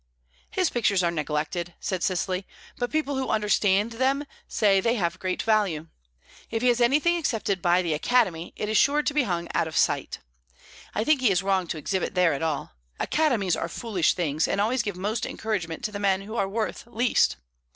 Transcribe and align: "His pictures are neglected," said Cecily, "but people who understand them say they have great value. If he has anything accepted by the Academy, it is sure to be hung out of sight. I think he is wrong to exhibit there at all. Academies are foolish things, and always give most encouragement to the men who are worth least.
"His 0.49 0.71
pictures 0.71 1.03
are 1.03 1.11
neglected," 1.11 1.75
said 1.79 2.01
Cecily, 2.01 2.47
"but 2.79 2.89
people 2.91 3.17
who 3.17 3.29
understand 3.29 3.91
them 3.91 4.25
say 4.47 4.81
they 4.81 4.95
have 4.95 5.19
great 5.19 5.43
value. 5.43 5.89
If 6.49 6.63
he 6.63 6.69
has 6.69 6.81
anything 6.81 7.17
accepted 7.17 7.61
by 7.61 7.83
the 7.83 7.93
Academy, 7.93 8.51
it 8.55 8.67
is 8.67 8.77
sure 8.77 9.03
to 9.03 9.13
be 9.13 9.25
hung 9.29 9.47
out 9.53 9.67
of 9.67 9.77
sight. 9.77 10.17
I 10.95 11.03
think 11.03 11.21
he 11.21 11.29
is 11.29 11.43
wrong 11.43 11.67
to 11.67 11.77
exhibit 11.77 12.15
there 12.15 12.33
at 12.33 12.41
all. 12.41 12.71
Academies 12.99 13.55
are 13.55 13.69
foolish 13.69 14.15
things, 14.15 14.47
and 14.47 14.59
always 14.59 14.81
give 14.81 14.95
most 14.97 15.23
encouragement 15.23 15.83
to 15.83 15.91
the 15.91 15.99
men 15.99 16.21
who 16.23 16.35
are 16.35 16.49
worth 16.49 16.87
least. 16.87 17.35